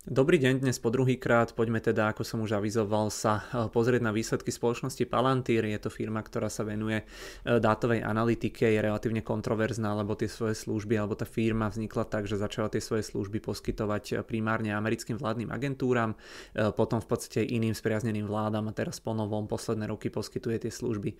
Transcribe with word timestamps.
Dobrý 0.00 0.40
deň, 0.40 0.64
dnes 0.64 0.80
po 0.80 0.88
druhý 0.88 1.20
krát 1.20 1.52
poďme 1.52 1.76
teda, 1.76 2.08
ako 2.08 2.24
som 2.24 2.40
už 2.40 2.56
avizoval, 2.56 3.12
sa 3.12 3.44
e, 3.52 3.68
pozrieť 3.68 4.00
na 4.00 4.16
výsledky 4.16 4.48
spoločnosti 4.48 5.04
Palantir. 5.04 5.60
Je 5.60 5.76
to 5.76 5.92
firma, 5.92 6.24
ktorá 6.24 6.48
sa 6.48 6.64
venuje 6.64 7.04
e, 7.04 7.60
dátovej 7.60 8.00
analytike, 8.00 8.64
je 8.64 8.80
relatívne 8.80 9.20
kontroverzná, 9.20 9.92
lebo 9.92 10.16
tie 10.16 10.24
svoje 10.24 10.56
služby, 10.56 10.96
alebo 10.96 11.20
tá 11.20 11.28
firma 11.28 11.68
vznikla 11.68 12.08
tak, 12.08 12.24
že 12.24 12.40
začala 12.40 12.72
tie 12.72 12.80
svoje 12.80 13.04
služby 13.12 13.44
poskytovať 13.44 14.04
e, 14.08 14.12
primárne 14.24 14.72
americkým 14.72 15.20
vládnym 15.20 15.52
agentúram, 15.52 16.16
potom 16.56 17.04
v 17.04 17.08
podstate 17.08 17.44
iným 17.44 17.76
spriazneným 17.76 18.24
vládam 18.24 18.72
a 18.72 18.72
teraz 18.72 19.04
po 19.04 19.12
novom 19.12 19.44
posledné 19.44 19.84
roky 19.84 20.08
poskytuje 20.08 20.64
tie 20.64 20.72
služby 20.72 21.10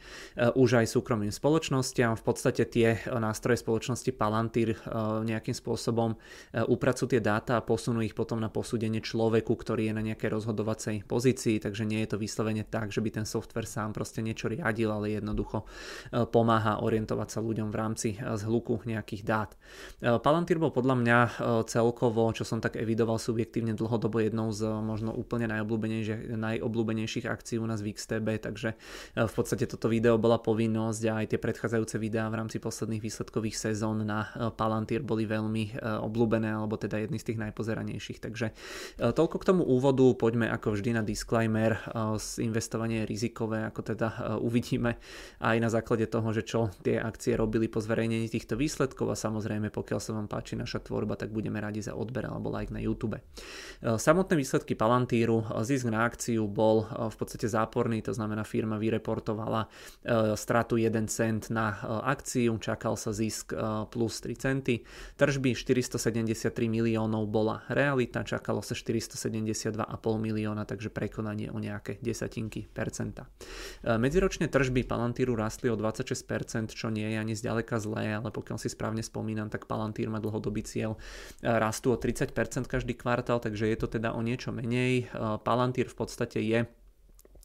už 0.56 0.80
aj 0.80 0.86
súkromným 0.88 1.34
spoločnostiam. 1.34 2.16
V 2.16 2.24
podstate 2.24 2.64
tie 2.64 2.96
nástroje 3.10 3.60
spoločnosti 3.60 4.08
Palantir 4.16 4.78
nejakým 5.26 5.52
spôsobom 5.52 6.16
upracujú 6.54 7.16
tie 7.16 7.20
dáta 7.22 7.58
a 7.58 7.64
posunú 7.64 8.00
ich 8.00 8.16
potom 8.16 8.38
na 8.38 8.48
posúdenie 8.48 8.69
posúdenie 8.70 9.02
človeku, 9.02 9.50
ktorý 9.50 9.90
je 9.90 9.94
na 9.98 10.06
nejakej 10.06 10.30
rozhodovacej 10.30 11.02
pozícii, 11.10 11.58
takže 11.58 11.82
nie 11.82 12.06
je 12.06 12.14
to 12.14 12.22
vyslovene 12.22 12.62
tak, 12.62 12.94
že 12.94 13.02
by 13.02 13.10
ten 13.10 13.26
software 13.26 13.66
sám 13.66 13.90
proste 13.90 14.22
niečo 14.22 14.46
riadil, 14.46 14.94
ale 14.94 15.18
jednoducho 15.18 15.66
e, 15.66 16.22
pomáha 16.30 16.78
orientovať 16.78 17.34
sa 17.34 17.42
ľuďom 17.42 17.74
v 17.74 17.76
rámci 17.76 18.08
e, 18.14 18.38
zhluku 18.38 18.78
nejakých 18.86 19.26
dát. 19.26 19.50
E, 19.98 20.22
Palantir 20.22 20.62
bol 20.62 20.70
podľa 20.70 21.02
mňa 21.02 21.18
celkovo, 21.66 22.30
čo 22.30 22.46
som 22.46 22.62
tak 22.62 22.78
evidoval 22.78 23.18
subjektívne 23.18 23.74
dlhodobo 23.74 24.22
jednou 24.22 24.54
z 24.54 24.70
možno 24.70 25.10
úplne 25.18 25.50
najobľúbenejších, 25.50 26.38
najobľúbenejších 26.38 27.26
akcií 27.26 27.58
u 27.58 27.66
nás 27.66 27.82
v 27.82 27.98
XTB, 27.98 28.28
takže 28.38 28.78
v 29.18 29.32
podstate 29.34 29.66
toto 29.66 29.90
video 29.90 30.14
bola 30.14 30.38
povinnosť 30.38 31.02
a 31.10 31.12
aj 31.24 31.26
tie 31.34 31.40
predchádzajúce 31.42 31.98
videá 31.98 32.30
v 32.30 32.38
rámci 32.38 32.62
posledných 32.62 33.02
výsledkových 33.02 33.56
sezón 33.58 34.06
na 34.06 34.30
Palantir 34.54 35.02
boli 35.02 35.26
veľmi 35.26 35.82
obľúbené, 35.82 36.54
alebo 36.54 36.78
teda 36.78 37.02
jedny 37.02 37.18
z 37.18 37.34
tých 37.34 37.42
najpozeranejších, 37.48 38.20
takže 38.20 38.52
toľko 39.00 39.36
k 39.40 39.48
tomu 39.48 39.62
úvodu, 39.64 40.04
poďme 40.16 40.48
ako 40.50 40.76
vždy 40.76 40.90
na 40.96 41.02
disclaimer, 41.04 41.76
e, 41.76 42.16
investovanie 42.42 43.04
je 43.04 43.10
rizikové, 43.10 43.64
ako 43.64 43.80
teda 43.94 44.08
e, 44.08 44.16
uvidíme 44.42 45.00
aj 45.40 45.56
na 45.60 45.68
základe 45.70 46.04
toho, 46.10 46.28
že 46.34 46.42
čo 46.42 46.72
tie 46.82 46.98
akcie 46.98 47.38
robili 47.38 47.70
po 47.70 47.78
zverejnení 47.78 48.26
týchto 48.26 48.58
výsledkov 48.58 49.12
a 49.12 49.16
samozrejme 49.16 49.70
pokiaľ 49.70 50.00
sa 50.02 50.12
vám 50.16 50.26
páči 50.26 50.58
naša 50.58 50.82
tvorba, 50.82 51.14
tak 51.14 51.30
budeme 51.30 51.62
radi 51.62 51.84
za 51.84 51.94
odber 51.94 52.26
alebo 52.26 52.50
like 52.50 52.74
na 52.74 52.82
YouTube. 52.82 53.20
Samotné 53.80 54.34
výsledky 54.36 54.74
Palantíru, 54.74 55.46
zisk 55.64 55.88
na 55.88 56.04
akciu 56.04 56.44
bol 56.50 56.84
v 56.88 57.16
podstate 57.16 57.46
záporný, 57.48 58.02
to 58.04 58.12
znamená 58.12 58.42
firma 58.44 58.76
vyreportovala 58.76 59.70
stratu 60.36 60.76
1 60.76 60.90
cent 61.08 61.48
na 61.48 61.80
akciu, 62.04 62.58
čakal 62.58 62.98
sa 62.98 63.14
zisk 63.14 63.54
plus 63.88 64.14
3 64.20 64.36
centy, 64.36 64.82
tržby 65.16 65.54
473 65.54 66.52
miliónov 66.66 67.30
bola 67.30 67.62
realita, 67.70 68.26
čakal 68.26 68.49
čakalo 68.50 68.66
sa 68.66 68.74
472,5 68.74 69.78
milióna, 70.18 70.66
takže 70.66 70.90
prekonanie 70.90 71.54
o 71.54 71.62
nejaké 71.62 72.02
desatinky 72.02 72.66
percenta. 72.66 73.30
E, 73.86 73.94
medziročne 73.94 74.50
tržby 74.50 74.82
Palantíru 74.82 75.38
rastli 75.38 75.70
o 75.70 75.78
26%, 75.78 76.74
čo 76.74 76.90
nie 76.90 77.06
je 77.14 77.16
ani 77.22 77.38
zďaleka 77.38 77.78
zlé, 77.78 78.18
ale 78.18 78.34
pokiaľ 78.34 78.58
si 78.58 78.66
správne 78.66 79.06
spomínam, 79.06 79.46
tak 79.54 79.70
Palantír 79.70 80.10
má 80.10 80.18
dlhodobý 80.18 80.66
cieľ 80.66 80.98
e, 80.98 81.46
rastu 81.46 81.94
o 81.94 81.96
30% 81.96 82.34
každý 82.66 82.98
kvartál, 82.98 83.38
takže 83.38 83.70
je 83.70 83.78
to 83.78 83.86
teda 83.86 84.10
o 84.10 84.18
niečo 84.18 84.50
menej. 84.50 85.06
E, 85.06 85.38
Palantír 85.46 85.86
v 85.86 85.94
podstate 85.94 86.42
je 86.42 86.66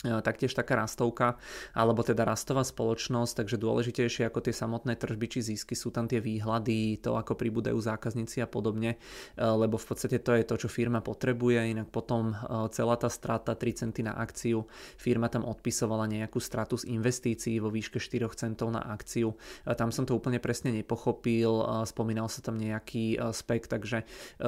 taktiež 0.04 0.54
taká 0.54 0.78
rastovka, 0.78 1.40
alebo 1.74 2.04
teda 2.06 2.28
rastová 2.28 2.62
spoločnosť, 2.62 3.46
takže 3.46 3.62
dôležitejšie 3.62 4.28
ako 4.28 4.40
tie 4.46 4.54
samotné 4.54 4.94
tržby 5.00 5.28
či 5.38 5.40
zisky 5.42 5.74
sú 5.74 5.90
tam 5.90 6.06
tie 6.06 6.22
výhľady, 6.22 7.02
to 7.02 7.18
ako 7.18 7.34
pribúdajú 7.38 7.78
zákazníci 7.80 8.44
a 8.44 8.48
podobne, 8.50 8.98
e, 8.98 9.42
lebo 9.42 9.80
v 9.80 9.86
podstate 9.86 10.22
to 10.22 10.36
je 10.36 10.44
to, 10.46 10.56
čo 10.66 10.70
firma 10.70 11.02
potrebuje, 11.02 11.74
inak 11.74 11.90
potom 11.90 12.34
e, 12.34 12.36
celá 12.74 12.96
tá 13.00 13.10
strata 13.10 13.58
3 13.58 13.82
centy 13.86 14.02
na 14.06 14.14
akciu, 14.18 14.66
firma 15.00 15.32
tam 15.32 15.48
odpisovala 15.48 16.06
nejakú 16.06 16.38
stratu 16.38 16.78
z 16.78 16.92
investícií 16.92 17.58
vo 17.58 17.72
výške 17.74 17.98
4 17.98 18.28
centov 18.36 18.70
na 18.74 18.82
akciu, 18.82 19.34
tam 19.78 19.90
som 19.90 20.04
to 20.04 20.18
úplne 20.18 20.42
presne 20.42 20.74
nepochopil, 20.76 21.86
spomínal 21.88 22.28
sa 22.28 22.42
tam 22.42 22.60
nejaký 22.60 23.18
spek, 23.32 23.70
takže 23.70 24.04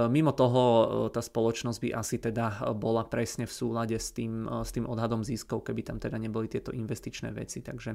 mimo 0.09 0.33
toho 0.33 0.61
tá 1.13 1.21
spoločnosť 1.23 1.79
by 1.79 1.89
asi 1.93 2.17
teda 2.19 2.73
bola 2.75 3.05
presne 3.07 3.45
v 3.47 3.53
súlade 3.53 3.95
s 3.95 4.11
tým, 4.11 4.49
s 4.65 4.73
tým 4.73 4.89
odhadom 4.89 5.23
zisku 5.23 5.36
ziskov, 5.37 5.61
keby 5.61 5.85
tam 5.85 6.01
teda 6.01 6.17
neboli 6.17 6.49
tieto 6.49 6.73
investičné 6.73 7.29
veci. 7.29 7.61
Takže, 7.61 7.93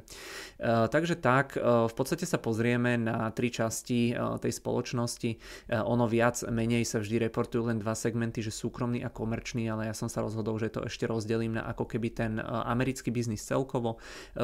e, 0.63 0.87
takže 0.87 1.19
tak, 1.19 1.59
e, 1.59 1.91
v 1.91 1.95
podstate 1.99 2.23
sa 2.23 2.39
pozrieme 2.39 2.95
na 2.95 3.35
tri 3.35 3.51
časti 3.51 4.15
e, 4.15 4.39
tej 4.39 4.55
spoločnosti. 4.55 5.31
Ono 5.75 6.07
viac, 6.07 6.47
menej 6.47 6.87
sa 6.87 7.03
vždy 7.03 7.27
reportujú 7.27 7.67
len 7.67 7.83
dva 7.83 7.99
segmenty, 7.99 8.39
že 8.45 8.55
súkromný 8.55 9.03
a 9.03 9.11
komerčný, 9.11 9.67
ale 9.67 9.91
ja 9.91 9.95
som 9.97 10.07
sa 10.07 10.23
rozhodol, 10.23 10.63
že 10.63 10.71
to 10.71 10.87
ešte 10.87 11.11
rozdelím 11.11 11.59
na 11.59 11.67
ako 11.67 11.91
keby 11.91 12.09
ten 12.15 12.39
americký 12.43 13.11
biznis 13.11 13.43
celkovo, 13.43 13.99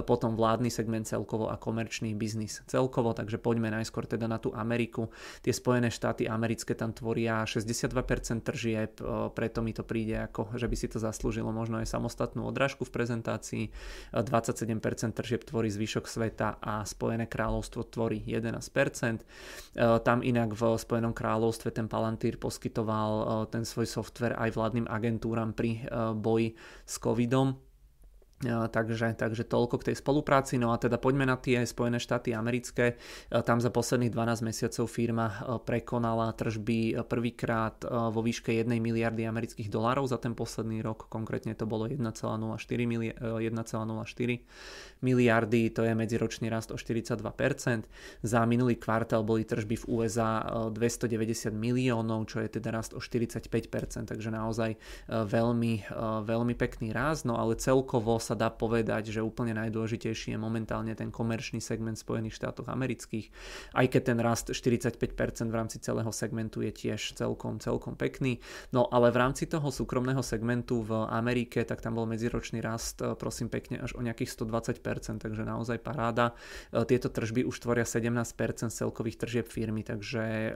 potom 0.09 0.35
vládny 0.35 0.73
segment 0.73 1.07
celkovo 1.07 1.53
a 1.53 1.61
komerčný 1.61 2.17
biznis 2.17 2.65
celkovo, 2.67 3.13
takže 3.13 3.37
poďme 3.39 3.71
najskôr 3.71 4.09
teda 4.09 4.27
na 4.27 4.41
tú 4.41 4.51
Ameriku. 4.57 5.13
Tie 5.45 5.53
Spojené 5.53 5.93
štáty 5.93 6.25
americké 6.27 6.73
tam 6.73 6.97
tvoria 6.97 7.45
62% 7.45 8.43
tržieb, 8.43 8.99
preto 9.37 9.61
mi 9.61 9.77
to 9.77 9.85
príde 9.85 10.17
ako, 10.17 10.57
že 10.57 10.67
by 10.67 10.77
si 10.79 10.89
to 10.89 10.99
zaslúžilo 10.99 11.53
možno 11.53 11.79
aj 11.85 11.93
samostatnú 11.93 12.49
odrážku 12.49 12.88
v 12.89 12.95
prezentácii. 12.97 13.65
27% 14.17 15.13
tržieb 15.13 15.45
tvorí 15.45 15.69
zvyšok 15.69 16.09
sveta 16.09 16.57
a 16.57 16.81
Spojené 16.89 17.29
kráľovstvo 17.29 17.85
tvorí 17.93 18.25
11%. 18.25 19.77
Tam 19.77 20.19
inak 20.25 20.57
v 20.57 20.63
Spojenom 20.81 21.13
kráľovstve 21.13 21.77
ten 21.77 21.85
Palantír 21.85 22.41
poskytoval 22.41 23.45
ten 23.53 23.69
svoj 23.69 23.85
software 23.85 24.41
aj 24.41 24.57
vládnym 24.57 24.89
agentúram 24.89 25.53
pri 25.53 25.85
boji 26.17 26.57
s 26.89 26.97
covidom 26.97 27.68
Takže, 28.47 29.19
takže 29.19 29.43
toľko 29.43 29.83
k 29.83 29.91
tej 29.91 29.97
spolupráci. 29.99 30.63
No 30.63 30.71
a 30.71 30.79
teda 30.79 30.95
poďme 30.95 31.27
na 31.27 31.35
tie 31.35 31.67
Spojené 31.67 31.99
štáty 31.99 32.31
americké. 32.31 32.95
Tam 33.35 33.59
za 33.59 33.67
posledných 33.75 34.15
12 34.15 34.47
mesiacov 34.47 34.87
firma 34.87 35.59
prekonala 35.67 36.31
tržby 36.39 37.03
prvýkrát 37.11 37.83
vo 37.83 38.23
výške 38.23 38.55
1 38.63 38.71
miliardy 38.79 39.27
amerických 39.27 39.67
dolárov 39.67 40.07
za 40.07 40.23
ten 40.23 40.39
posledný 40.39 40.87
rok. 40.87 41.11
Konkrétne 41.11 41.59
to 41.59 41.67
bolo 41.67 41.91
1,04 41.91 41.99
miliardy, 45.03 45.63
to 45.75 45.83
je 45.83 45.93
medziročný 45.99 46.47
rast 46.47 46.71
o 46.71 46.79
42%. 46.79 47.19
Za 48.23 48.41
minulý 48.47 48.79
kvartál 48.79 49.27
boli 49.27 49.43
tržby 49.43 49.83
v 49.83 49.85
USA 49.99 50.47
290 50.71 51.51
miliónov, 51.51 52.31
čo 52.31 52.39
je 52.39 52.55
teda 52.55 52.71
rast 52.71 52.95
o 52.95 53.03
45%, 53.03 53.51
takže 54.07 54.31
naozaj 54.31 54.79
veľmi, 55.11 55.91
veľmi 56.23 56.55
pekný 56.55 56.95
rast, 56.95 57.27
no 57.27 57.35
ale 57.35 57.59
celkovo 57.59 58.19
sa 58.29 58.37
dá 58.37 58.53
povedať, 58.53 59.09
že 59.09 59.25
úplne 59.25 59.57
najdôležitejší 59.57 60.37
je 60.37 60.39
momentálne 60.39 60.93
ten 60.93 61.09
komerčný 61.09 61.65
segment 61.65 61.97
Spojených 61.97 62.37
štátov 62.37 62.69
amerických, 62.69 63.33
aj 63.73 63.87
keď 63.89 64.03
ten 64.05 64.19
rast 64.21 64.47
45% 64.53 65.01
v 65.49 65.55
rámci 65.57 65.81
celého 65.81 66.13
segmentu 66.13 66.61
je 66.61 66.69
tiež 66.69 67.17
celkom, 67.17 67.57
celkom 67.57 67.97
pekný. 67.97 68.45
No 68.77 68.85
ale 68.93 69.09
v 69.09 69.25
rámci 69.25 69.49
toho 69.49 69.73
súkromného 69.73 70.21
segmentu 70.21 70.85
v 70.85 71.09
Amerike, 71.09 71.65
tak 71.65 71.81
tam 71.81 71.97
bol 71.97 72.05
medziročný 72.05 72.61
rast, 72.61 73.01
e, 73.01 73.17
prosím 73.17 73.49
pekne, 73.49 73.81
až 73.81 73.97
o 73.97 74.05
nejakých 74.05 74.37
120%, 74.37 75.25
takže 75.25 75.49
naozaj 75.49 75.81
paráda. 75.81 76.37
E, 76.69 76.85
tieto 76.85 77.09
tržby 77.09 77.49
už 77.49 77.57
tvoria 77.65 77.89
17% 77.89 78.69
celkových 78.69 79.17
tržieb 79.25 79.47
firmy, 79.49 79.81
takže 79.81 80.23
e, 80.23 80.51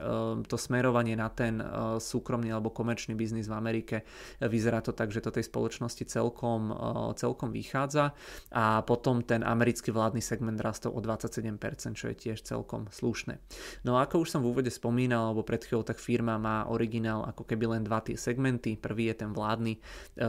to 0.45 0.57
smerovanie 0.59 1.17
na 1.17 1.31
ten 1.33 1.57
súkromný 1.97 2.51
alebo 2.51 2.69
komerčný 2.69 3.15
biznis 3.17 3.47
v 3.49 3.55
Amerike 3.55 3.95
vyzerá 4.37 4.83
to 4.83 4.91
tak, 4.91 5.09
že 5.09 5.23
to 5.23 5.31
tej 5.31 5.47
spoločnosti 5.47 6.03
celkom, 6.05 6.69
celkom 7.15 7.49
vychádza 7.49 7.62
vychádza 7.63 8.11
a 8.51 8.83
potom 8.83 9.23
ten 9.23 9.39
americký 9.47 9.95
vládny 9.95 10.19
segment 10.19 10.59
rastol 10.59 10.91
o 10.91 10.99
27%, 10.99 11.95
čo 11.95 12.11
je 12.11 12.15
tiež 12.19 12.43
celkom 12.43 12.91
slušné. 12.91 13.39
No 13.87 13.95
a 13.95 14.03
ako 14.03 14.27
už 14.27 14.35
som 14.35 14.43
v 14.43 14.51
úvode 14.51 14.67
spomínal, 14.67 15.31
alebo 15.31 15.47
pred 15.47 15.63
chvíľou, 15.63 15.87
tak 15.87 16.03
firma 16.03 16.35
má 16.35 16.67
originál 16.67 17.23
ako 17.23 17.47
keby 17.47 17.79
len 17.79 17.87
dva 17.87 18.03
tie 18.03 18.19
segmenty. 18.19 18.75
Prvý 18.75 19.07
je 19.07 19.23
ten 19.23 19.31
vládny, 19.31 19.79
e, 19.79 19.79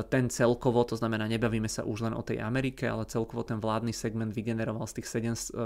ten 0.07 0.31
celkovo, 0.31 0.87
to 0.87 0.95
znamená 0.95 1.27
nebavíme 1.27 1.67
sa 1.67 1.83
už 1.83 2.07
len 2.07 2.15
o 2.15 2.23
tej 2.23 2.39
Amerike, 2.39 2.87
ale 2.87 3.11
celkovo 3.11 3.43
ten 3.43 3.59
vládny 3.59 3.91
segment 3.91 4.31
vygeneroval 4.31 4.87
z 4.87 5.03
tých 5.03 5.09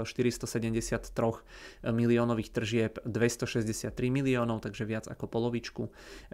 473 0.09 1.13
e, 1.13 1.93
miliónových 1.93 2.49
tržieb 2.49 2.97
263 3.05 3.93
miliónov, 4.09 4.65
takže 4.65 4.89
viac 4.89 5.05
ako 5.05 5.29
polovičku. 5.29 5.83
E, 5.85 5.91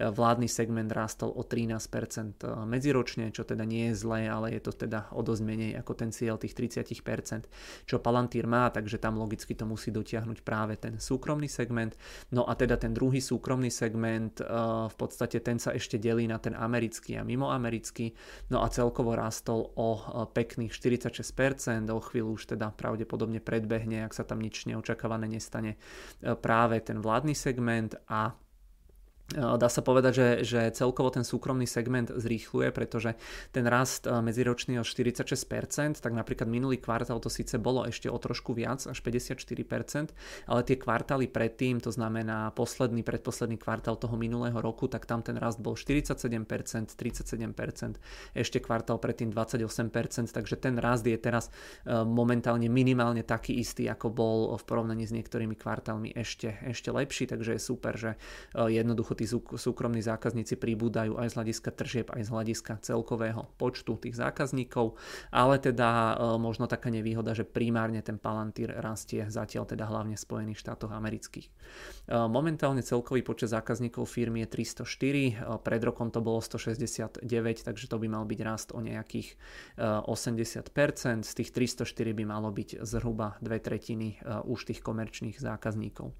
vládny 0.07 0.47
segment 0.47 0.87
rástol 0.93 1.35
o 1.35 1.43
13% 1.43 2.39
medziročne, 2.63 3.33
čo 3.35 3.43
teda 3.43 3.67
nie 3.67 3.91
je 3.91 3.99
zlé, 3.99 4.29
ale 4.29 4.53
je 4.55 4.61
to 4.61 4.85
teda 4.85 5.09
o 5.11 5.24
dosť 5.25 5.41
menej 5.41 5.71
ako 5.81 5.93
ten 5.97 6.13
cieľ 6.13 6.37
tých 6.37 6.53
30%, 6.53 7.89
čo 7.89 7.97
Palantír 7.97 8.45
má, 8.45 8.69
takže 8.69 9.01
tam 9.01 9.17
logicky 9.17 9.57
to 9.57 9.65
musí 9.65 9.89
dotiahnuť 9.89 10.45
práve 10.45 10.77
ten 10.77 11.01
súkromný 11.01 11.49
segment. 11.49 11.97
No 12.29 12.45
a 12.45 12.53
teda 12.53 12.77
ten 12.77 12.93
druhý 12.93 13.17
súkromný 13.17 13.73
segment, 13.73 14.39
eh, 14.39 14.45
v 14.85 14.95
podstate 14.95 15.41
ten 15.41 15.57
sa 15.57 15.73
ešte 15.73 15.97
delí 15.97 16.29
na 16.29 16.37
ten 16.37 16.53
americký 16.53 17.17
a 17.17 17.25
mimoamerický, 17.25 18.13
no 18.53 18.61
a 18.61 18.69
celkovo 18.69 19.17
rastol 19.17 19.73
o 19.73 19.89
eh, 19.97 20.29
pekných 20.29 20.71
46%, 20.71 21.89
o 21.89 21.97
chvíľu 21.97 22.37
už 22.37 22.53
teda 22.53 22.69
pravdepodobne 22.69 23.41
predbehne, 23.41 24.05
ak 24.05 24.13
sa 24.13 24.21
tam 24.21 24.37
nič 24.37 24.69
neočakávané 24.69 25.25
nestane, 25.25 25.81
eh, 26.21 26.37
práve 26.37 26.77
ten 26.85 27.01
vládny 27.01 27.33
segment 27.33 27.97
a 28.05 28.44
Dá 29.33 29.73
sa 29.73 29.81
povedať, 29.81 30.13
že, 30.13 30.27
že 30.45 30.61
celkovo 30.77 31.09
ten 31.09 31.25
súkromný 31.25 31.65
segment 31.65 32.13
zrýchluje, 32.13 32.69
pretože 32.69 33.17
ten 33.49 33.65
rast 33.65 34.05
medziročný 34.05 34.77
o 34.77 34.85
46%, 34.85 35.97
tak 35.97 36.13
napríklad 36.13 36.45
minulý 36.45 36.77
kvartál 36.77 37.17
to 37.17 37.25
síce 37.25 37.57
bolo 37.57 37.89
ešte 37.89 38.05
o 38.05 38.21
trošku 38.21 38.53
viac, 38.53 38.85
až 38.85 39.01
54%, 39.01 40.13
ale 40.45 40.61
tie 40.61 40.77
kvartály 40.77 41.25
predtým, 41.25 41.81
to 41.81 41.89
znamená 41.89 42.53
posledný, 42.53 43.01
predposledný 43.01 43.57
kvartál 43.57 43.97
toho 43.97 44.13
minulého 44.13 44.61
roku, 44.61 44.85
tak 44.85 45.09
tam 45.09 45.25
ten 45.25 45.41
rast 45.41 45.57
bol 45.57 45.73
47%, 45.73 46.45
37%, 46.93 47.97
ešte 48.37 48.57
kvartál 48.61 49.01
predtým 49.01 49.33
28%, 49.33 50.29
takže 50.37 50.53
ten 50.53 50.77
rast 50.77 51.01
je 51.01 51.17
teraz 51.17 51.49
momentálne 51.89 52.69
minimálne 52.69 53.25
taký 53.25 53.57
istý, 53.57 53.89
ako 53.89 54.13
bol 54.13 54.37
v 54.53 54.63
porovnaní 54.69 55.09
s 55.09 55.15
niektorými 55.17 55.57
kvartálmi 55.57 56.13
ešte, 56.13 56.61
ešte 56.61 56.93
lepší, 56.93 57.25
takže 57.25 57.57
je 57.57 57.61
super, 57.61 57.97
že 57.97 58.21
jednoducho 58.53 59.14
tí 59.15 59.25
súkromní 59.55 60.03
zákazníci 60.03 60.59
pribúdajú 60.59 61.15
aj 61.17 61.31
z 61.31 61.35
hľadiska 61.39 61.69
tržieb, 61.71 62.07
aj 62.11 62.21
z 62.27 62.29
hľadiska 62.29 62.73
celkového 62.83 63.47
počtu 63.55 63.95
tých 63.97 64.19
zákazníkov, 64.19 64.99
ale 65.31 65.57
teda 65.57 65.89
e, 65.89 66.13
možno 66.37 66.67
taká 66.67 66.91
nevýhoda, 66.91 67.31
že 67.31 67.47
primárne 67.47 68.03
ten 68.03 68.19
Palantír 68.19 68.69
rastie 68.69 69.25
zatiaľ 69.31 69.65
teda 69.65 69.87
hlavne 69.87 70.19
v 70.19 70.21
Spojených 70.21 70.61
štátoch 70.61 70.91
amerických. 70.91 71.47
E, 71.47 71.51
momentálne 72.27 72.83
celkový 72.83 73.23
počet 73.23 73.55
zákazníkov 73.55 74.05
firmy 74.05 74.43
je 74.45 74.67
304, 74.75 74.83
e, 74.83 75.33
pred 75.63 75.81
rokom 75.81 76.11
to 76.11 76.19
bolo 76.19 76.43
169, 76.43 77.23
takže 77.63 77.85
to 77.87 77.97
by 77.97 78.07
mal 78.11 78.27
byť 78.27 78.39
rast 78.43 78.69
o 78.75 78.79
nejakých 78.83 79.37
80%, 79.79 81.23
z 81.23 81.31
tých 81.33 81.49
304 81.51 82.11
by 82.11 82.23
malo 82.27 82.51
byť 82.51 82.83
zhruba 82.83 83.37
dve 83.39 83.59
tretiny 83.59 84.19
už 84.45 84.71
tých 84.71 84.81
komerčných 84.81 85.37
zákazníkov. 85.39 86.11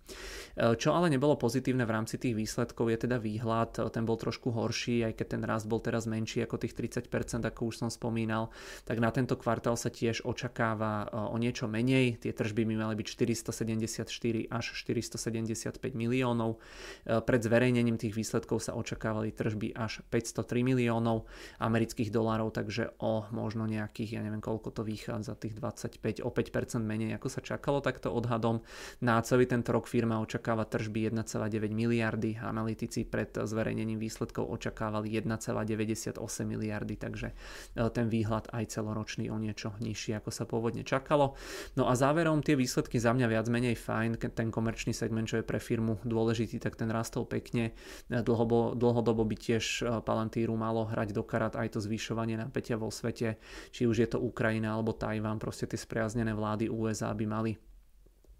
Čo 0.55 0.89
ale 0.91 1.11
nebolo 1.11 1.35
pozitívne 1.35 1.83
v 1.83 1.91
rámci 1.91 2.15
tých 2.17 2.35
výsledkov, 2.35 2.84
výsledkov 2.85 2.93
je 2.93 3.03
teda 3.09 3.17
výhľad, 3.17 3.71
ten 3.89 4.05
bol 4.05 4.17
trošku 4.17 4.53
horší, 4.53 5.09
aj 5.09 5.13
keď 5.17 5.27
ten 5.37 5.43
rast 5.43 5.65
bol 5.65 5.81
teraz 5.81 6.05
menší 6.05 6.45
ako 6.45 6.61
tých 6.61 6.77
30%, 6.77 7.41
ako 7.41 7.61
už 7.73 7.75
som 7.81 7.89
spomínal, 7.89 8.53
tak 8.85 9.01
na 9.01 9.09
tento 9.09 9.33
kvartál 9.33 9.73
sa 9.73 9.89
tiež 9.89 10.21
očakáva 10.21 11.09
e, 11.09 11.17
o 11.33 11.35
niečo 11.41 11.65
menej, 11.65 12.21
tie 12.21 12.31
tržby 12.31 12.61
by 12.69 12.75
mali 12.77 12.95
byť 13.01 13.07
474 13.49 14.53
až 14.53 14.65
475 14.77 15.81
miliónov, 15.97 16.61
e, 17.09 17.21
pred 17.25 17.41
zverejnením 17.41 17.97
tých 17.97 18.13
výsledkov 18.13 18.61
sa 18.61 18.77
očakávali 18.77 19.33
tržby 19.33 19.73
až 19.73 20.05
503 20.13 20.61
miliónov 20.61 21.25
amerických 21.57 22.13
dolárov, 22.13 22.53
takže 22.53 22.93
o 23.01 23.25
možno 23.33 23.65
nejakých, 23.65 24.19
ja 24.19 24.21
neviem 24.21 24.43
koľko 24.43 24.69
to 24.69 24.81
vychádza, 24.85 25.33
tých 25.41 25.57
25, 25.57 26.21
o 26.21 26.29
5% 26.29 26.85
menej 26.85 27.17
ako 27.17 27.27
sa 27.31 27.41
čakalo 27.41 27.81
takto 27.81 28.13
odhadom. 28.13 28.61
Na 29.01 29.17
celý 29.25 29.49
tento 29.49 29.73
rok 29.73 29.89
firma 29.89 30.21
očakáva 30.21 30.67
tržby 30.67 31.09
1,9 31.15 31.71
miliardy, 31.71 32.37
analýzy 32.37 32.74
analytici 32.75 33.07
pred 33.07 33.31
zverejnením 33.31 33.95
výsledkov 33.95 34.51
očakávali 34.51 35.07
1,98 35.15 36.19
miliardy, 36.43 36.99
takže 36.99 37.31
e, 37.31 37.87
ten 37.87 38.11
výhľad 38.11 38.51
aj 38.51 38.75
celoročný 38.75 39.31
o 39.31 39.39
niečo 39.39 39.71
nižší, 39.79 40.19
ako 40.19 40.27
sa 40.27 40.43
pôvodne 40.43 40.83
čakalo. 40.83 41.39
No 41.79 41.87
a 41.87 41.95
záverom 41.95 42.43
tie 42.43 42.59
výsledky 42.59 42.99
za 42.99 43.15
mňa 43.15 43.31
viac 43.31 43.47
menej 43.47 43.79
fajn, 43.79 44.19
ten 44.19 44.51
komerčný 44.51 44.91
segment, 44.91 45.23
čo 45.23 45.39
je 45.39 45.47
pre 45.47 45.63
firmu 45.63 46.03
dôležitý, 46.03 46.59
tak 46.59 46.75
ten 46.75 46.91
rastol 46.91 47.23
pekne. 47.23 47.71
E, 48.11 48.19
dlhobo, 48.19 48.75
dlhodobo 48.75 49.23
by 49.23 49.35
tiež 49.39 49.63
e, 49.79 50.03
Palantíru 50.03 50.59
malo 50.59 50.83
hrať 50.91 51.15
do 51.15 51.23
karat 51.23 51.55
aj 51.55 51.79
to 51.79 51.79
zvyšovanie 51.79 52.35
napätia 52.35 52.75
vo 52.75 52.91
svete, 52.91 53.39
či 53.71 53.87
už 53.87 54.03
je 54.03 54.07
to 54.11 54.19
Ukrajina 54.19 54.75
alebo 54.75 54.91
Tajván, 54.91 55.39
proste 55.39 55.63
tie 55.63 55.79
spriaznené 55.79 56.35
vlády 56.35 56.67
USA 56.67 57.15
by 57.15 57.23
mali 57.23 57.55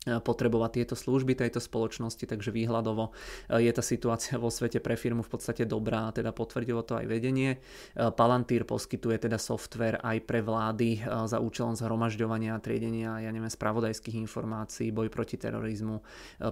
potrebovať 0.06 0.81
tieto 0.81 0.96
služby 0.96 1.34
tejto 1.34 1.57
spoločnosti, 1.57 2.22
takže 2.30 2.54
výhľadovo 2.54 3.10
e, 3.10 3.66
je 3.66 3.72
tá 3.74 3.81
situácia 3.81 4.38
vo 4.38 4.54
svete 4.54 4.78
pre 4.78 4.94
firmu 4.94 5.25
v 5.25 5.31
podstate 5.34 5.66
dobrá, 5.66 6.13
teda 6.13 6.30
potvrdilo 6.30 6.86
to 6.86 7.02
aj 7.02 7.06
vedenie. 7.10 7.57
E, 7.57 8.10
Palantír 8.13 8.69
poskytuje 8.69 9.25
teda 9.25 9.42
software 9.42 9.98
aj 10.06 10.22
pre 10.30 10.46
vlády 10.46 11.02
e, 11.02 11.10
za 11.25 11.42
účelom 11.42 11.74
zhromažďovania 11.74 12.54
a 12.54 12.62
triedenia, 12.62 13.18
ja 13.25 13.31
neviem, 13.34 13.50
spravodajských 13.50 14.22
informácií, 14.22 14.94
boj 14.94 15.10
proti 15.10 15.42
terorizmu, 15.42 15.98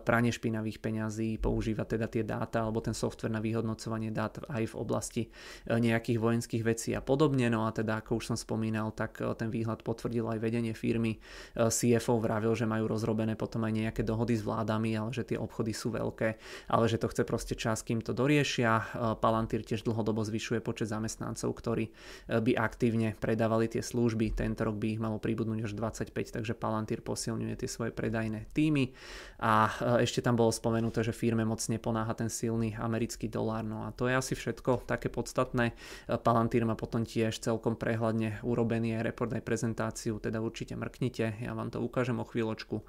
pranie 0.01 0.33
špinavých 0.33 0.81
peňazí, 0.81 1.37
používa 1.37 1.85
teda 1.85 2.09
tie 2.09 2.25
dáta 2.25 2.65
alebo 2.65 2.81
ten 2.81 2.97
software 2.97 3.31
na 3.31 3.43
vyhodnocovanie 3.43 4.09
dát 4.09 4.41
aj 4.49 4.73
v 4.73 4.75
oblasti 4.75 5.23
nejakých 5.67 6.17
vojenských 6.17 6.63
vecí 6.63 6.89
a 6.97 7.01
podobne. 7.03 7.51
No 7.51 7.67
a 7.67 7.75
teda, 7.75 8.01
ako 8.01 8.19
už 8.21 8.33
som 8.33 8.37
spomínal, 8.39 8.95
tak 8.95 9.19
ten 9.37 9.51
výhľad 9.53 9.85
potvrdilo 9.85 10.31
aj 10.33 10.39
vedenie 10.41 10.73
firmy. 10.73 11.19
CFO 11.55 12.23
vravil, 12.23 12.55
že 12.55 12.69
majú 12.69 12.87
rozrobené 12.87 13.35
potom 13.43 13.67
aj 13.67 13.75
nejaké 13.75 14.01
dohody 14.07 14.39
s 14.39 14.47
vládami, 14.47 14.95
ale 14.95 15.11
že 15.11 15.27
tie 15.27 15.35
obchody 15.35 15.75
sú 15.75 15.91
veľké, 15.91 16.39
ale 16.71 16.85
že 16.87 16.95
to 16.95 17.11
chce 17.11 17.27
proste 17.27 17.59
čas, 17.59 17.83
kým 17.83 17.99
to 17.99 18.15
doriešia. 18.15 18.71
E, 18.79 18.83
Palantír 19.19 19.67
tiež 19.67 19.83
dlhodobo 19.83 20.23
zvyšuje 20.23 20.63
počet 20.63 20.87
zamestnancov, 20.87 21.51
ktorí 21.51 21.91
e, 21.91 21.91
by 22.39 22.55
aktívne 22.55 23.19
predávali 23.19 23.67
tie 23.67 23.83
služby. 23.83 24.31
Tento 24.31 24.63
rok 24.63 24.79
by 24.79 24.95
ich 24.95 25.03
malo 25.03 25.19
pribudnúť 25.19 25.67
až 25.67 25.71
25, 25.75 26.39
takže 26.39 26.55
Palantír 26.55 27.03
posilňuje 27.03 27.59
tie 27.59 27.67
svoje 27.67 27.91
predajné 27.91 28.47
týmy. 28.55 28.95
A 29.43 29.67
e, 29.67 30.07
ešte 30.07 30.23
tam 30.23 30.39
bolo 30.39 30.55
spomenuté, 30.55 31.03
že 31.03 31.11
firme 31.11 31.43
moc 31.43 31.59
neponáha 31.67 32.15
ten 32.15 32.31
silný 32.31 32.71
americký 32.79 33.27
dolár. 33.27 33.67
No 33.67 33.83
a 33.83 33.91
to 33.91 34.07
je 34.07 34.15
asi 34.15 34.33
všetko 34.39 34.87
také 34.87 35.11
podstatné. 35.11 35.75
Palantír 36.23 36.63
má 36.63 36.79
potom 36.79 37.03
tiež 37.03 37.43
celkom 37.43 37.75
prehľadne 37.75 38.39
urobený 38.45 39.01
aj 39.01 39.03
report 39.03 39.31
aj 39.33 39.43
prezentáciu, 39.43 40.21
teda 40.21 40.39
určite 40.39 40.77
mrknite, 40.77 41.41
ja 41.41 41.51
vám 41.51 41.73
to 41.73 41.81
ukážem 41.81 42.19
o 42.21 42.25
chvíľočku. 42.27 42.79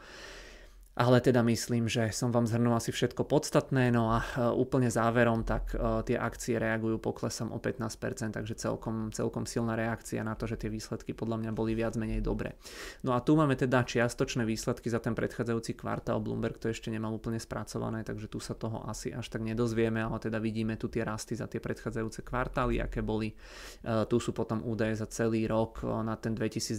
Ale 0.95 1.19
teda 1.19 1.43
myslím, 1.43 1.91
že 1.91 2.15
som 2.15 2.31
vám 2.31 2.47
zhrnul 2.47 2.79
asi 2.79 2.95
všetko 2.95 3.27
podstatné, 3.27 3.91
no 3.91 4.15
a 4.15 4.23
e, 4.23 4.47
úplne 4.55 4.87
záverom, 4.87 5.43
tak 5.43 5.75
e, 5.75 6.07
tie 6.07 6.15
akcie 6.15 6.55
reagujú 6.55 7.03
poklesom 7.03 7.51
o 7.51 7.59
15%, 7.59 8.31
takže 8.31 8.55
celkom, 8.55 9.11
celkom 9.11 9.43
silná 9.43 9.75
reakcia 9.75 10.23
na 10.23 10.39
to, 10.39 10.47
že 10.47 10.55
tie 10.55 10.71
výsledky 10.71 11.11
podľa 11.11 11.43
mňa 11.43 11.51
boli 11.51 11.75
viac 11.75 11.99
menej 11.99 12.23
dobré. 12.23 12.55
No 13.03 13.11
a 13.11 13.19
tu 13.19 13.35
máme 13.35 13.59
teda 13.59 13.83
čiastočné 13.83 14.47
výsledky 14.47 14.87
za 14.87 15.03
ten 15.03 15.19
predchádzajúci 15.19 15.75
kvartál, 15.75 16.23
Bloomberg 16.23 16.63
to 16.63 16.71
ešte 16.71 16.95
nemal 16.95 17.11
úplne 17.11 17.43
spracované, 17.43 18.07
takže 18.07 18.31
tu 18.31 18.39
sa 18.39 18.55
toho 18.55 18.87
asi 18.87 19.11
až 19.11 19.27
tak 19.35 19.43
nedozvieme, 19.43 19.99
ale 19.99 20.23
teda 20.23 20.39
vidíme 20.39 20.79
tu 20.79 20.87
tie 20.87 21.03
rasty 21.03 21.35
za 21.35 21.51
tie 21.51 21.59
predchádzajúce 21.59 22.23
kvartály, 22.23 22.79
aké 22.79 23.03
boli. 23.03 23.35
E, 23.83 24.07
tu 24.07 24.23
sú 24.23 24.31
potom 24.31 24.63
údaje 24.63 24.95
za 24.95 25.11
celý 25.11 25.51
rok 25.51 25.83
na 26.07 26.15
ten 26.15 26.39
2022, 26.39 26.79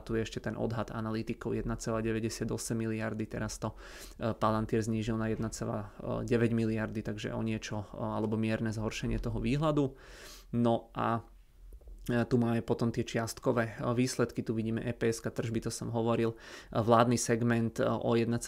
tu 0.00 0.16
je 0.16 0.24
ešte 0.24 0.40
ten 0.48 0.56
odhad 0.56 0.96
analytikov 0.96 1.52
1,98 1.52 2.48
miliardy, 2.72 3.28
teraz 3.28 3.49
Palantir 4.38 4.82
znížil 4.82 5.16
na 5.16 5.26
1,9 5.26 6.28
miliardy, 6.54 7.00
takže 7.02 7.34
o 7.34 7.42
niečo 7.42 7.88
e, 7.90 7.98
alebo 7.98 8.36
mierne 8.36 8.70
zhoršenie 8.70 9.18
toho 9.18 9.40
výhľadu. 9.40 9.96
No 10.54 10.94
a 10.94 11.24
e, 12.06 12.24
tu 12.28 12.36
máme 12.38 12.62
potom 12.62 12.94
tie 12.94 13.02
čiastkové 13.02 13.80
výsledky, 13.96 14.46
tu 14.46 14.54
vidíme 14.54 14.84
EPS, 14.84 15.26
tržby, 15.26 15.66
to 15.66 15.70
som 15.74 15.90
hovoril, 15.90 16.38
vládny 16.70 17.18
segment 17.18 17.80
o 17.82 18.14
1,3% 18.14 18.38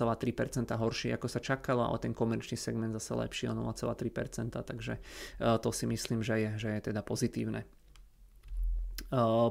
horší 0.77 1.15
ako 1.17 1.27
sa 1.27 1.41
čakalo, 1.43 1.83
ale 1.83 1.99
ten 1.99 2.15
komerčný 2.15 2.55
segment 2.55 2.95
zase 2.95 3.15
lepší 3.19 3.50
o 3.50 3.55
0,3%, 3.59 4.55
takže 4.62 4.99
to 5.61 5.69
si 5.73 5.85
myslím, 5.87 6.23
že 6.23 6.35
je, 6.38 6.50
že 6.57 6.69
je 6.79 6.81
teda 6.93 7.03
pozitívne. 7.03 7.82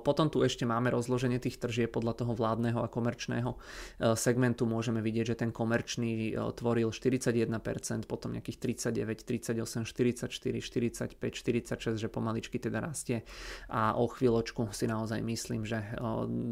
Potom 0.01 0.25
tu 0.33 0.41
ešte 0.41 0.65
máme 0.65 0.89
rozloženie 0.89 1.38
tých 1.38 1.62
tržieb 1.62 1.93
podľa 1.93 2.25
toho 2.25 2.33
vládneho 2.33 2.81
a 2.81 2.89
komerčného 2.89 3.62
segmentu. 4.17 4.65
Môžeme 4.65 5.05
vidieť, 5.05 5.38
že 5.38 5.45
ten 5.45 5.53
komerčný 5.53 6.33
tvoril 6.57 6.89
41%, 6.89 8.10
potom 8.10 8.33
nejakých 8.33 8.57
39, 8.57 9.21
38, 9.21 9.86
44, 9.86 10.33
45, 10.33 11.13
46, 11.13 12.01
že 12.01 12.07
pomaličky 12.10 12.57
teda 12.57 12.81
rastie. 12.81 13.21
A 13.69 13.93
o 14.01 14.10
chvíľočku 14.10 14.74
si 14.74 14.89
naozaj 14.89 15.21
myslím, 15.21 15.62
že 15.62 15.77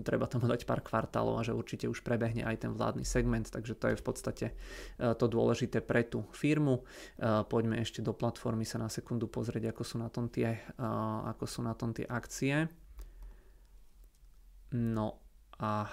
treba 0.05 0.29
tomu 0.29 0.45
dať 0.45 0.69
pár 0.69 0.85
kvartálov 0.85 1.41
a 1.41 1.45
že 1.45 1.57
určite 1.57 1.89
už 1.89 2.05
prebehne 2.05 2.45
aj 2.45 2.61
ten 2.61 2.77
vládny 2.77 3.09
segment, 3.09 3.49
takže 3.49 3.73
to 3.73 3.89
je 3.89 3.95
v 3.97 4.03
podstate 4.05 4.53
to 5.01 5.25
dôležité 5.25 5.81
pre 5.81 6.05
tú 6.05 6.29
firmu. 6.29 6.85
Poďme 7.49 7.81
ešte 7.81 8.05
do 8.05 8.13
platformy 8.13 8.69
sa 8.69 8.77
na 8.77 8.85
sekundu 8.85 9.25
pozrieť, 9.25 9.73
ako 9.73 9.81
sú 9.81 9.97
na 9.97 10.13
tom 10.13 10.29
tie, 10.29 10.61
ako 11.25 11.45
sú 11.49 11.65
na 11.65 11.73
tom 11.73 11.89
tie 11.89 12.05
akcie. 12.05 12.69
No 14.71 15.15
a 15.59 15.91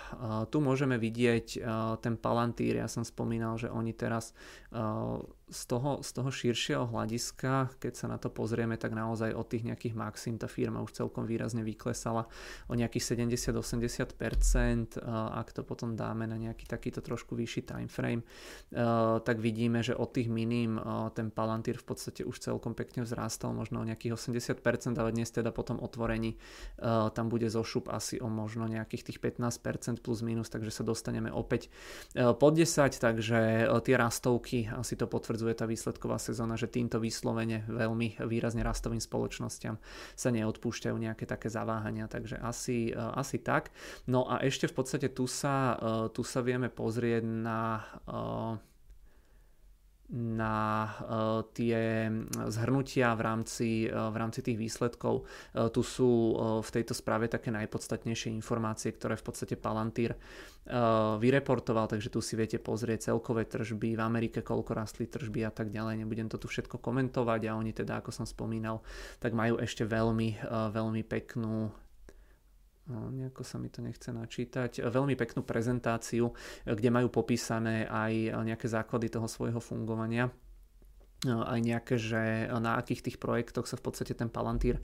tu 0.55 0.63
môžeme 0.63 0.95
vidieť 0.95 1.59
ten 1.99 2.15
Palantír, 2.15 2.79
ja 2.79 2.87
som 2.87 3.03
spomínal, 3.03 3.59
že 3.59 3.67
oni 3.67 3.91
teraz 3.91 4.31
z 5.47 5.63
toho, 5.71 6.03
z 6.03 6.11
toho 6.11 6.31
širšieho 6.31 6.91
hľadiska, 6.91 7.79
keď 7.79 7.93
sa 7.95 8.11
na 8.11 8.19
to 8.19 8.35
pozrieme, 8.35 8.75
tak 8.75 8.99
naozaj 8.99 9.31
od 9.31 9.47
tých 9.47 9.63
nejakých 9.63 9.95
maxim 9.95 10.35
tá 10.43 10.51
firma 10.51 10.83
už 10.83 10.91
celkom 10.91 11.23
výrazne 11.23 11.63
vyklesala 11.63 12.27
o 12.67 12.75
nejakých 12.75 13.15
70-80%, 13.15 14.99
ak 15.35 15.49
to 15.55 15.63
potom 15.63 15.95
dáme 15.95 16.27
na 16.27 16.35
nejaký 16.35 16.67
takýto 16.67 16.99
trošku 16.99 17.39
vyšší 17.39 17.63
time 17.63 17.87
frame, 17.87 18.27
tak 19.23 19.39
vidíme, 19.39 19.87
že 19.87 19.95
od 19.95 20.11
tých 20.19 20.27
minim 20.27 20.83
ten 21.15 21.31
Palantír 21.31 21.79
v 21.79 21.95
podstate 21.95 22.27
už 22.27 22.43
celkom 22.43 22.75
pekne 22.75 23.07
vzrástal, 23.07 23.55
možno 23.55 23.83
o 23.83 23.87
nejakých 23.87 24.19
80%, 24.19 24.99
ale 24.99 25.15
dnes 25.15 25.31
teda 25.31 25.55
potom 25.55 25.79
otvorení 25.79 26.39
tam 27.15 27.31
bude 27.31 27.47
zošup 27.47 27.87
asi 27.95 28.19
o 28.19 28.27
možno 28.27 28.67
nejakých 28.67 29.15
tých 29.15 29.19
15%, 29.23 29.56
15% 29.59 30.05
plus 30.05 30.21
minus, 30.21 30.53
takže 30.53 30.71
sa 30.71 30.85
dostaneme 30.85 31.33
opäť 31.33 31.73
pod 32.15 32.53
10, 32.55 32.97
takže 32.97 33.67
tie 33.85 33.95
rastovky, 33.97 34.69
asi 34.71 34.95
to 34.95 35.09
potvrdzuje 35.09 35.55
tá 35.57 35.65
výsledková 35.65 36.21
sezóna, 36.21 36.55
že 36.61 36.69
týmto 36.69 37.01
vyslovene 37.01 37.65
veľmi 37.67 38.21
výrazne 38.25 38.61
rastovým 38.63 39.01
spoločnosťam 39.01 39.81
sa 40.15 40.29
neodpúšťajú 40.31 40.97
nejaké 40.97 41.25
také 41.25 41.49
zaváhania, 41.49 42.07
takže 42.07 42.39
asi, 42.39 42.93
asi 42.95 43.41
tak. 43.41 43.73
No 44.07 44.29
a 44.29 44.45
ešte 44.45 44.69
v 44.69 44.75
podstate 44.77 45.09
tu 45.11 45.25
sa, 45.25 45.77
tu 46.13 46.23
sa 46.23 46.41
vieme 46.45 46.69
pozrieť 46.69 47.25
na 47.25 47.83
na 50.13 50.87
uh, 50.87 51.43
tie 51.51 52.07
zhrnutia 52.47 53.11
v 53.19 53.23
rámci, 53.27 53.69
uh, 53.91 54.15
v 54.15 54.17
rámci 54.23 54.39
tých 54.39 54.55
výsledkov. 54.55 55.27
Uh, 55.27 55.67
tu 55.67 55.83
sú 55.83 56.37
v 56.63 56.69
tejto 56.71 56.95
správe 56.95 57.27
také 57.27 57.51
najpodstatnejšie 57.51 58.31
informácie, 58.31 58.95
ktoré 58.95 59.19
v 59.19 59.27
podstate 59.27 59.59
Palantír 59.59 60.15
vyreportoval, 61.23 61.87
takže 61.87 62.11
tu 62.11 62.19
si 62.19 62.35
viete 62.35 62.59
pozrieť 62.59 63.15
celkové 63.15 63.47
tržby 63.47 63.95
v 63.95 64.03
Amerike, 64.03 64.43
koľko 64.43 64.75
rastli 64.75 65.07
tržby 65.07 65.47
a 65.47 65.55
tak 65.55 65.71
ďalej. 65.71 66.03
Nebudem 66.03 66.27
to 66.27 66.43
tu 66.43 66.51
všetko 66.51 66.83
komentovať 66.83 67.47
a 67.47 67.55
oni 67.55 67.71
teda, 67.71 68.03
ako 68.03 68.11
som 68.11 68.27
spomínal, 68.27 68.83
tak 69.23 69.31
majú 69.31 69.63
ešte 69.63 69.87
veľmi, 69.87 70.43
veľmi 70.75 71.07
peknú 71.07 71.71
nejako 72.91 73.43
sa 73.43 73.59
mi 73.59 73.67
to 73.67 73.83
nechce 73.83 74.15
načítať, 74.15 74.87
veľmi 74.87 75.19
peknú 75.19 75.43
prezentáciu, 75.43 76.31
kde 76.63 76.89
majú 76.89 77.11
popísané 77.11 77.91
aj 77.91 78.43
nejaké 78.47 78.67
základy 78.71 79.11
toho 79.11 79.27
svojho 79.27 79.59
fungovania 79.59 80.31
aj 81.27 81.61
nejaké, 81.61 81.95
že 81.99 82.47
na 82.63 82.79
akých 82.79 83.11
tých 83.11 83.19
projektoch 83.19 83.67
sa 83.67 83.77
v 83.77 83.85
podstate 83.91 84.15
ten 84.15 84.31
Palantír 84.31 84.79
e, 84.79 84.83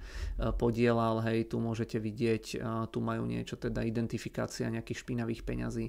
podielal, 0.53 1.23
hej, 1.23 1.55
tu 1.55 1.63
môžete 1.63 2.03
vidieť, 2.03 2.45
e, 2.55 2.89
tu 2.91 2.99
majú 2.99 3.25
niečo, 3.25 3.55
teda 3.55 3.87
identifikácia 3.87 4.73
nejakých 4.73 5.07
špinavých 5.07 5.43
peňazí. 5.47 5.87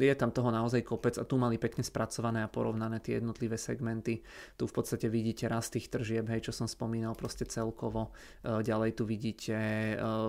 Je 0.00 0.14
tam 0.16 0.30
toho 0.32 0.50
naozaj 0.50 0.82
kopec 0.82 1.14
a 1.20 1.24
tu 1.24 1.36
mali 1.36 1.60
pekne 1.60 1.84
spracované 1.84 2.42
a 2.42 2.48
porovnané 2.50 2.98
tie 2.98 3.20
jednotlivé 3.20 3.60
segmenty. 3.60 4.24
Tu 4.56 4.64
v 4.64 4.72
podstate 4.72 5.06
vidíte 5.06 5.46
rast 5.46 5.76
tých 5.76 5.92
tržieb, 5.92 6.26
hej, 6.32 6.50
čo 6.50 6.52
som 6.52 6.66
spomínal, 6.66 7.12
proste 7.14 7.44
celkovo. 7.44 8.10
Ďalej 8.42 8.90
tu 8.96 9.04
vidíte 9.04 9.56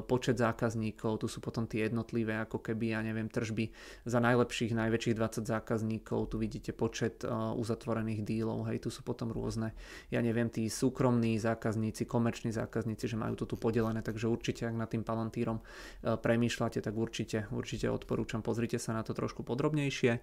počet 0.06 0.38
zákazníkov, 0.38 1.24
tu 1.24 1.28
sú 1.32 1.40
potom 1.40 1.66
tie 1.66 1.88
jednotlivé, 1.88 2.38
ako 2.44 2.60
keby, 2.60 2.94
ja 2.98 3.02
neviem, 3.02 3.32
tržby 3.32 3.72
za 4.06 4.20
najlepších, 4.20 4.76
najväčších 4.76 5.16
20 5.16 5.48
zákazníkov, 5.48 6.20
tu 6.32 6.36
vidíte 6.38 6.76
počet 6.76 7.24
uzatvorených 7.56 8.22
dílov, 8.28 8.68
hej, 8.68 8.84
tu 8.84 8.90
sú 8.92 9.02
potom 9.02 9.31
rôzne, 9.32 9.74
ja 10.12 10.20
neviem, 10.20 10.52
tí 10.52 10.68
súkromní 10.68 11.40
zákazníci, 11.40 12.06
komerční 12.06 12.52
zákazníci, 12.52 13.08
že 13.08 13.18
majú 13.18 13.36
to 13.36 13.46
tu 13.48 13.56
podelené, 13.56 14.04
takže 14.04 14.28
určite, 14.28 14.68
ak 14.68 14.76
nad 14.76 14.90
tým 14.92 15.04
Palantírom 15.08 15.60
e, 15.60 15.64
premýšľate, 16.20 16.84
tak 16.84 16.96
určite, 16.96 17.48
určite 17.52 17.88
odporúčam, 17.90 18.44
pozrite 18.44 18.78
sa 18.78 18.94
na 18.94 19.04
to 19.04 19.16
trošku 19.16 19.44
podrobnejšie. 19.44 20.20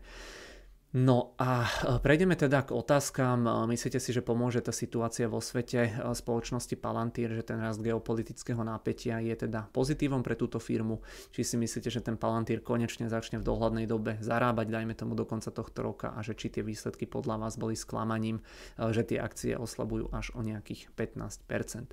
No 0.88 1.36
a 1.36 1.68
e, 1.68 2.00
prejdeme 2.00 2.32
teda 2.32 2.64
k 2.64 2.72
otázkam. 2.72 3.44
E, 3.44 3.76
myslíte 3.76 4.00
si, 4.00 4.08
že 4.08 4.24
pomôže 4.24 4.64
tá 4.64 4.72
situácia 4.72 5.28
vo 5.28 5.44
svete 5.44 5.92
e, 5.92 6.16
spoločnosti 6.16 6.72
Palantír, 6.80 7.28
že 7.36 7.44
ten 7.44 7.60
rast 7.60 7.84
geopolitického 7.84 8.64
nápetia 8.64 9.20
je 9.20 9.36
teda 9.36 9.68
pozitívom 9.76 10.24
pre 10.24 10.32
túto 10.32 10.56
firmu? 10.56 11.04
Či 11.36 11.44
si 11.44 11.56
myslíte, 11.60 11.92
že 11.92 12.00
ten 12.00 12.16
Palantír 12.16 12.64
konečne 12.64 13.12
začne 13.12 13.36
v 13.36 13.44
dohľadnej 13.44 13.84
dobe 13.84 14.16
zarábať, 14.24 14.72
dajme 14.72 14.96
tomu 14.96 15.12
do 15.12 15.28
konca 15.28 15.52
tohto 15.52 15.84
roka 15.84 16.16
a 16.16 16.24
že 16.24 16.32
či 16.32 16.48
tie 16.48 16.64
výsledky 16.64 17.04
podľa 17.04 17.36
vás 17.36 17.60
boli 17.60 17.76
sklamaním, 17.76 18.40
že 18.80 19.04
tie 19.04 19.20
akcie 19.20 19.60
oslabujú 19.60 20.08
až 20.08 20.32
o 20.32 20.40
nejakých 20.40 20.88
15%. 20.96 21.92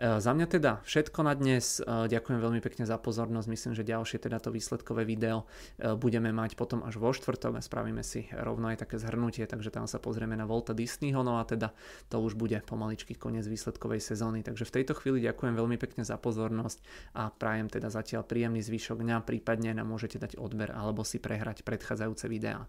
Za 0.00 0.32
mňa 0.32 0.46
teda 0.48 0.80
všetko 0.88 1.20
na 1.20 1.36
dnes. 1.36 1.84
Ďakujem 1.84 2.40
veľmi 2.40 2.60
pekne 2.64 2.88
za 2.88 2.96
pozornosť. 2.96 3.46
Myslím, 3.46 3.72
že 3.76 3.84
ďalšie 3.84 4.18
teda 4.18 4.40
to 4.40 4.48
výsledkové 4.50 5.04
video 5.04 5.44
budeme 5.78 6.32
mať 6.32 6.56
potom 6.56 6.80
až 6.82 6.96
vo 6.96 7.12
štvrtok 7.12 7.60
a 7.60 7.62
spravíme 7.62 8.00
rovno 8.30 8.70
aj 8.70 8.86
také 8.86 9.00
zhrnutie, 9.00 9.48
takže 9.48 9.74
tam 9.74 9.90
sa 9.90 9.98
pozrieme 9.98 10.38
na 10.38 10.46
Volta 10.46 10.76
Disneyho, 10.76 11.26
no 11.26 11.40
a 11.40 11.44
teda 11.46 11.74
to 12.06 12.22
už 12.22 12.38
bude 12.38 12.60
pomaličky 12.62 13.18
koniec 13.18 13.48
výsledkovej 13.48 13.98
sezóny. 13.98 14.44
Takže 14.46 14.68
v 14.68 14.74
tejto 14.82 14.94
chvíli 14.98 15.24
ďakujem 15.24 15.54
veľmi 15.58 15.76
pekne 15.80 16.04
za 16.04 16.20
pozornosť 16.20 16.78
a 17.16 17.32
prajem 17.32 17.72
teda 17.72 17.88
zatiaľ 17.88 18.26
príjemný 18.26 18.60
zvyšok 18.60 19.00
dňa, 19.00 19.26
prípadne 19.26 19.74
nám 19.78 19.88
môžete 19.88 20.20
dať 20.20 20.36
odber 20.36 20.70
alebo 20.70 21.06
si 21.06 21.22
prehrať 21.22 21.64
predchádzajúce 21.64 22.26
videá. 22.28 22.68